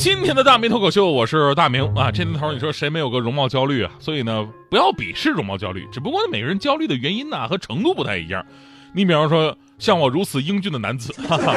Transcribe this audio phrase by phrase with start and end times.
[0.00, 2.10] 今天的大明脱口秀，我是大明啊。
[2.10, 3.92] 这年头，你说谁没有个容貌焦虑啊？
[3.98, 8.42] 所以呢，不要鄙视容貌焦虑，只不过每个人焦虑的原因呢和程度不太一样。
[8.94, 11.52] 你比方说，像我如此英俊的男子，哈哈，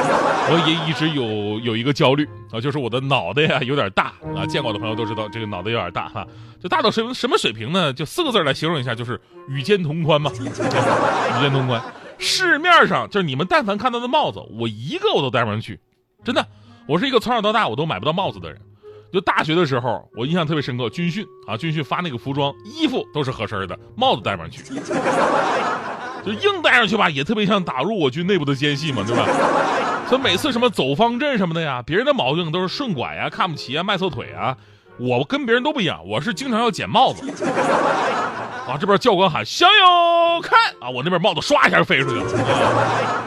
[0.50, 4.44] 我也一直有有一个焦虑啊，就是我的脑袋呀有点大啊。
[4.46, 6.26] 见过的朋友都知道，这个脑袋有点大哈，
[6.62, 7.94] 就大到什么什么水平呢？
[7.94, 11.82] 就四个字来形容一下，就是与肩同宽嘛， 与肩同宽。
[12.18, 15.80] 市面上就是你们但凡看到的帽子，我一个我都戴不上去，
[16.22, 16.46] 真的。
[16.86, 18.60] 我是一个从小到大我都买不到帽子的人，
[19.12, 24.62] 就大学的时候，我印象特别深刻，军训啊，军训发那个服装，衣服都是合身的，帽子戴上去，
[26.24, 29.26] 就硬戴上去吧，也特别像打入我军内部的奸细嘛，对吧？
[30.08, 34.54] 所以每次什么走方阵什么的呀，别人的毛病都是顺拐呀、看不起啊、迈错腿啊，
[34.98, 37.26] 我跟别人都不一样，我是经常要捡帽子，
[38.68, 43.23] 啊，这边教官喊向右看啊，我那边帽子唰一下就飞出去了。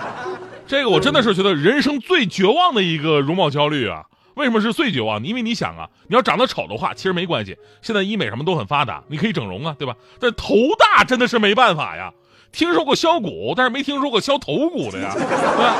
[0.67, 4.03] 这个我真的是觉得人生最绝望的一个容貌焦虑啊！
[4.35, 5.23] 为什么是最绝望？
[5.23, 9.95] 因为你想啊，你要长得丑的话，其实没关系，现在医美什么都很发达，你可以整容啊，对吧？
[10.19, 12.11] 但头大真的是没办法呀。
[12.51, 15.75] 听说过削骨，但是没听说过削头骨的呀，对吧？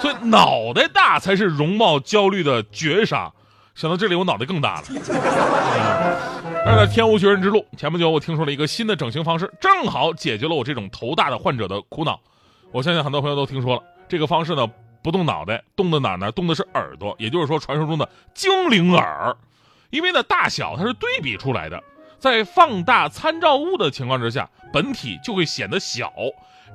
[0.00, 3.30] 所以脑袋大才是容貌焦虑的绝杀。
[3.74, 4.84] 想到这里，我脑袋更大了。
[6.64, 12.20] 而在天无绝人之路，前不久我听说了一个新的整形方式，正好解决了我这种头大的患者的苦恼。
[12.72, 13.82] 我相信很多朋友都听说了。
[14.08, 14.66] 这个方式呢，
[15.02, 16.32] 不动脑袋，动的哪呢？
[16.32, 19.36] 动的是耳朵，也就是说，传说中的精灵耳。
[19.90, 21.82] 因为呢，大小它是对比出来的，
[22.18, 26.12] 在放大参照物的情况之下，本体就会显得小。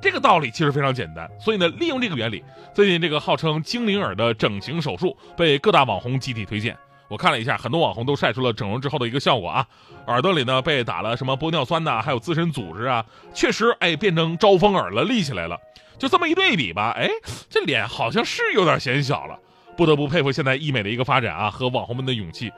[0.00, 1.30] 这个道理其实非常简单。
[1.40, 2.42] 所以呢，利用这个原理，
[2.74, 6.76] 最近这个号称精灵耳的整形手术被各大网红集体推荐。
[7.08, 9.66] 我看了一下，很多网红都晒出了整容之后的一个效果啊，
[10.06, 15.58] 耳朵里呢被打了什么玻尿酸呐，还有自身组织啊，确实哎变成招风耳了，立起来了。
[15.96, 17.08] 就这么一对比吧，哎，
[17.48, 19.38] 这脸好像是有点显小了，
[19.76, 22.50] 不得不佩服现在医美的一个发展啊和网红们的勇气。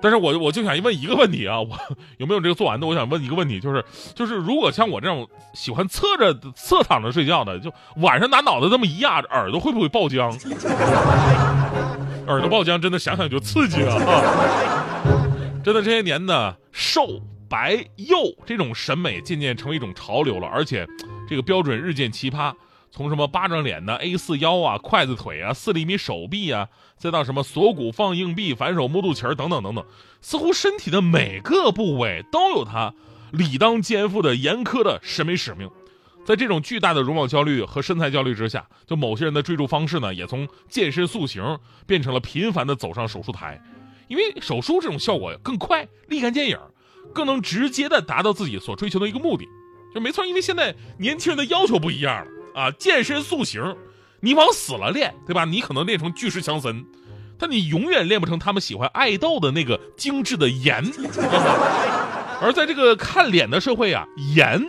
[0.00, 1.70] 但是我我就想问一个问题啊，我
[2.18, 2.86] 有没有这个做完的？
[2.86, 3.84] 我想问一个问题，就是
[4.14, 10.30] 就是如果像我这种喜欢侧着侧躺着睡觉的，就晚上拿脑袋这么一压，耳朵会不会爆浆？
[12.28, 13.98] 耳朵爆浆真的想想就刺激啊！
[15.64, 18.16] 真的这些年呢，瘦白幼
[18.46, 20.86] 这种审美渐渐成为一种潮流了，而且。
[21.30, 22.54] 这个标准日渐奇葩，
[22.90, 29.84] 从什么巴掌脸的 A 四腰啊、筷子腿啊、四厘米手臂啊，再到什么锁骨放硬币、反手摸肚脐儿等等等等，
[30.22, 32.94] 似乎身体的每个部位都有它
[33.30, 35.68] 理当肩负的严苛的审美使命。
[36.28, 43.58] 在这种巨大的容貌焦虑和身材焦虑之下，就某些人的追逐方式呢，也从健身塑形变成了频繁的走上手术台，
[44.08, 46.58] 因为手术这种效果更快、立竿见影，
[47.14, 49.48] 更能直接的达到自己所追求的一个目的。
[49.94, 52.30] 就没错，因为现在年轻人的要求不一样了
[52.60, 52.70] 啊！
[52.72, 53.62] 健身塑形，
[54.20, 55.46] 你往死了练，对吧？
[55.46, 56.84] 你可能练成巨石强森，
[57.38, 60.84] 但你永远练不成他们喜欢爱豆的那个精致的颜。
[62.42, 64.62] 而在这个看脸的社会啊，颜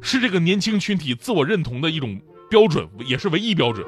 [0.00, 3.86] 是这个年轻群体自我认同的一种标准，也是唯一标准。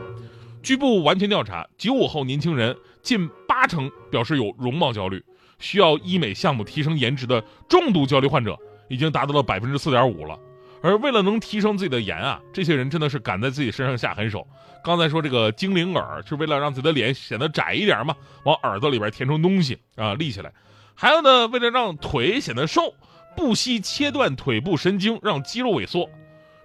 [0.63, 5.25] 据不完全调查，九五后年轻人近八成表示有容貌焦虑，
[5.59, 10.39] 需要医美项目提升颜值的重度焦虑患者已经达到了百分之四点五了。
[10.83, 14.47] 而为了能提升自己的颜啊，这些人真的是敢在自己身上下狠手。
[14.83, 20.53] 刚才说这个精灵耳，是为了让自己的脸显得窄一点嘛，往耳朵里边填充东西啊，立起来。
[20.95, 22.95] 还有呢，为了让腿显得瘦，
[23.41, 26.07] 不惜切断腿部神经，让肌肉萎缩，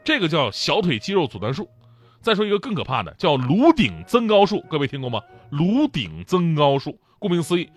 [0.04, 1.70] 这个叫小腿肌肉阻断术。
[2.22, 5.22] 再说一个更可怕的，叫颅顶增高术，各位听过吗？
[5.52, 7.70] 颅顶增高术，顾名思义，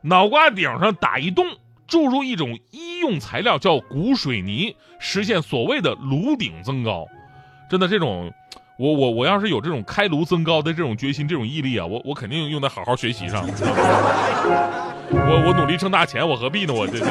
[0.00, 1.44] 脑瓜顶上打一洞。
[1.86, 7.06] 注入一种医用材料叫骨水泥，实现所谓的颅顶增高。
[7.70, 8.32] 真的，这种
[8.78, 13.44] 我我我要是有这种开颅增高的这种决心、这种毅力啊，我我肯定用在好好学习上。
[15.12, 16.72] 我我努力挣大钱，我何必呢？
[16.72, 17.06] 我这这，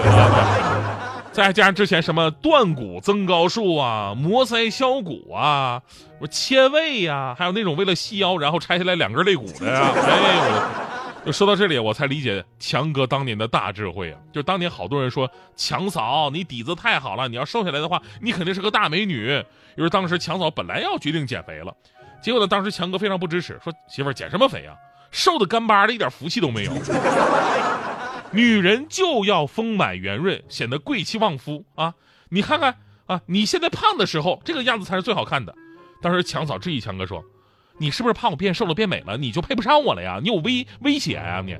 [1.36, 5.82] 再加上之前什么断骨增高术啊、磨腮削骨啊、
[6.22, 11.26] 我切胃呀，还有那种为了细腰然后拆下来两根肋骨的呀， 哎呦！
[11.26, 14.20] 就说到这里，我才理解强哥当年的大智慧啊！
[14.32, 19.44] 就当年好多人说强嫂你底子太好了，你要瘦下来的话，你肯定是个大美女。
[19.76, 21.76] 因为当时强嫂本来要决定减肥了，
[22.24, 24.74] 结果呢，当时强哥非常不支持，说媳妇儿减什么肥啊，
[25.12, 26.72] 瘦的干巴的，一点福气都没有。
[28.36, 31.94] 女人就要丰满圆润，显得贵气旺夫啊！
[32.30, 35.56] 你看看啊，你现在胖的时候，这个样子才是最好看的。
[36.02, 37.24] 当时强嫂质疑强哥说
[37.80, 40.20] ：“你是不是怕我变瘦了变美了，你就配不上我了呀？
[40.22, 41.58] 你有威威胁呀你？”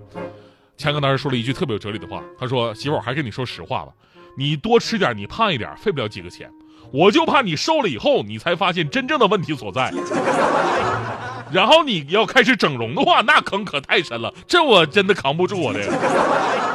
[0.76, 3.94] 强哥当时说了一句特别有哲理的话，他说：“媳妇，我还跟你说实话吧，
[4.38, 6.52] 你多吃点，你胖一点，费不了几个钱。
[6.92, 9.94] 我就怕你瘦了以后，你才发现真正的问题所在。
[11.56, 15.86] 然后你要开始整容的话，那坑可太深了，这我真的扛不住我这个。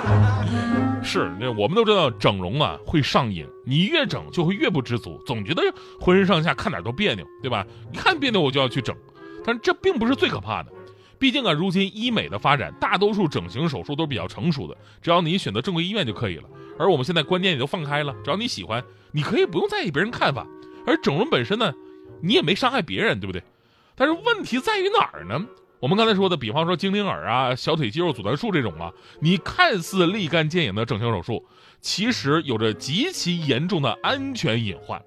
[1.05, 5.63] 是，那我们都知道整容啊会上瘾，你越整就会越不知足，总觉得
[6.01, 7.63] 浑身上下看哪都别扭，对吧？
[7.93, 8.97] 一看别扭我就要去整，
[9.45, 10.73] 但是这并不是最可怕的。
[11.19, 16.45] 毕竟啊，如今医美的发展，大多数整形手术都是比较成熟的，只要你选择正规医院就可以了。
[16.79, 20.47] 而我们现在观念也都放开了，只要你喜欢，你可以不用在意别人看法。
[20.87, 21.71] 而整容本身呢，
[22.23, 23.43] 你也没伤害别人，对不对？
[24.01, 25.39] 但是问题在于哪儿呢？
[25.79, 31.45] 我们刚才说的，比方说精灵耳啊、小腿肌肉阻断术这种啊，你看似立竿见影的整形手术，
[31.83, 35.03] 其实有着极其严重的安全隐患。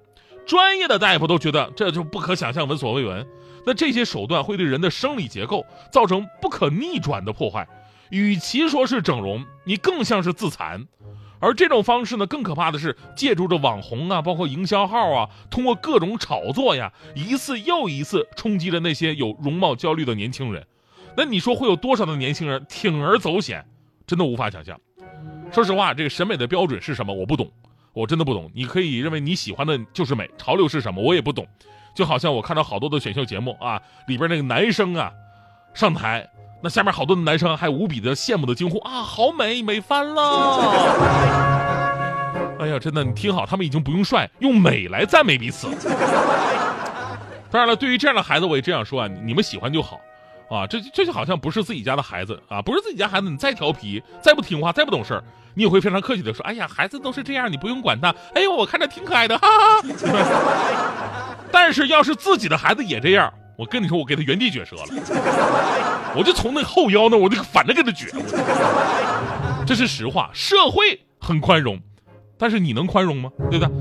[0.46, 3.26] 专业的大夫都觉得这就不可想象、闻所未闻。
[3.66, 7.66] 那这些手段会对人的生理结构造成不可逆转的破坏，
[8.10, 10.86] 与其说是整容，你更像是自残。
[11.44, 20.66] 而这种方式呢，更可怕的是借助着网红啊，包括营销号啊，通过各种炒作呀，一次又一次冲击着那些有容貌焦虑的年轻人。
[21.16, 23.64] 那你说会有多少的年轻人铤而走险？
[24.06, 24.80] 真的无法想象。
[25.52, 27.12] 说实话，这个审美的标准是什么？
[27.12, 27.50] 我不懂，
[27.92, 28.50] 我真的不懂。
[28.54, 31.02] 你可以认为你喜欢的就是美，潮流是什么？
[31.02, 31.46] 我也不懂。
[31.94, 35.12] 就好像我看到好多的选秀节目啊，里边那个男生啊，
[35.74, 36.28] 上台。
[36.64, 40.72] 那下面好多的男生还无比的羡慕的惊呼啊，好美，美翻了！
[42.58, 45.68] 哎呀，真的，你听好，他们已经不用帅，用美来赞美彼此。
[47.50, 50.00] 当然了，对于这样的孩子，我也这样说啊，你们喜欢就好，
[50.48, 55.22] 啊，这这就好像不是自己家的孩子啊，不是自己家孩子，你再调皮，再不听话，再不懂事儿
[55.52, 58.08] 你也会非常客气的说，哎呀，孩子都是这样，你不用管他。
[58.34, 59.82] 哎呦，我看着挺可爱的，哈哈。
[61.52, 63.30] 但是要是自己的孩子也这样。
[63.56, 64.86] 我跟你说，我给他原地撅折了，
[66.16, 68.10] 我就从那后腰那，我就反着给他撅。
[69.66, 71.80] 这是实话，社会很宽容，
[72.38, 73.30] 但是你能宽容吗？
[73.50, 73.74] 对不对？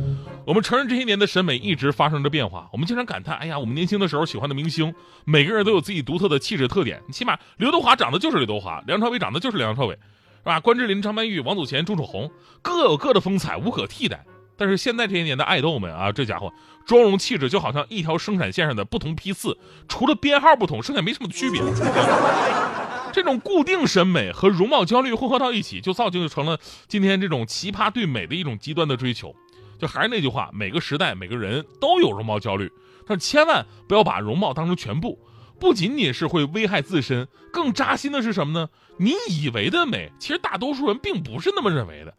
[0.45, 2.67] 我们承认这些年的审美一直发生着变化。
[2.73, 4.93] 我们经常感叹，哎呀，我们年轻的时候喜欢的明星，
[5.25, 7.01] 每个人都有自己独特的气质特点。
[7.11, 10.59] 起码刘德华长得就是刘德华，梁朝伟长得就是梁朝伟，是吧？
[10.59, 12.29] 关之琳、张曼玉、王祖贤、钟楚红，
[12.61, 14.25] 各有各的风采，无可替代。
[14.57, 16.53] 但是现在这些年的爱豆们啊，这家伙
[16.85, 19.57] 妆容气质就好像一条生产线上的不同批次，
[19.87, 21.61] 除了编号不同，剩下没什么区别。
[23.13, 29.35] 这种固定审美和容貌焦虑混合到一起，就造就成了今天这种奇葩对美的一种极端的追求。
[29.79, 32.71] 就还是那句话，每个时代每个人都有容貌焦虑，
[33.05, 35.19] 但千万不要把容貌当成全部，
[35.59, 38.69] 不仅仅是会危害自身，更扎心的是什么呢？
[38.97, 42.15] 你以为的美，其实大多数人并不是那么认为的。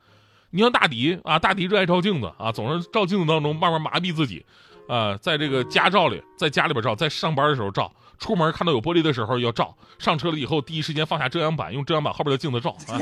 [0.55, 4.47] 你像大迪啊，大迪热爱照镜子啊，总是照镜子当中慢慢麻痹自己，
[4.87, 7.91] 啊，在这个家照里，在家里边照，在上班的时候照，
[8.21, 12.95] 出门看到有玻璃的时候要照，上车了以后第一时间放下遮阳板，用遮阳板后边的镜子照啊。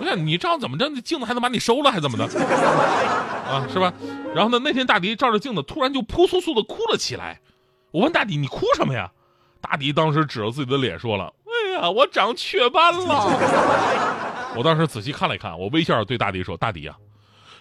[0.00, 2.24] 我想你照怎么着，那镜子还能把你收了，还怎么的？
[2.24, 3.92] 啊，是吧？
[4.34, 7.38] 然后呢，那天大迪照着镜子，突然就扑簌簌的哭了起来。
[7.90, 9.10] 我问大迪，你哭什么呀？
[9.60, 16.96] 大迪当时指着自己的脸说了：“哎呀，我长雀斑了。”我当时仔细看了一看，我微笑着对大迪说：“大迪啊，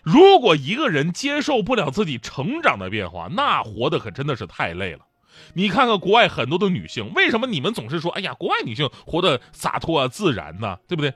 [0.01, 4.99] 如果一个人接受不了自己成长的变化，那活的可真的是太累了。
[5.53, 10.79] 你看看国外很多的女性，为什么你们总是说，哎呀，国外女性活得洒脱啊、自然呢？
[10.87, 11.13] 对不对？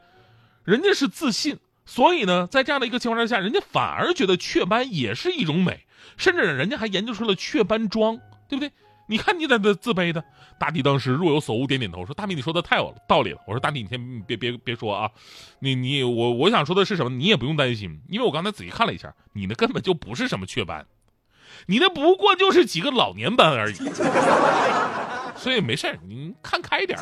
[0.64, 5.86] 人家是自信，所以呢，在这样的一个情况之下，人家反而觉得雀斑也是一种美，
[6.18, 8.72] 甚至人家还研究出了雀斑妆，对不对？”
[9.12, 10.24] 你看你在这自卑的，
[10.58, 15.12] 大弟当时若有所悟，点点头说：“大弟，你说的太有道理了。”我说：“大弟，你先别别别说啊，
[15.60, 17.10] 你你我我想说的是什么？
[17.10, 20.86] 你也不用担心，因为我刚才仔细看了一下，你那根本就不是什么雀斑，
[21.66, 23.76] 你那不过就是几个老年斑而已，
[25.36, 26.98] 所以没事你看开点